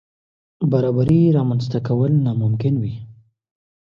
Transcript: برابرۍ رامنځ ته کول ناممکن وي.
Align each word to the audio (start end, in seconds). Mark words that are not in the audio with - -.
برابرۍ 0.71 1.19
رامنځ 1.37 1.63
ته 1.71 1.79
کول 1.87 2.11
ناممکن 2.25 2.73
وي. 2.81 2.93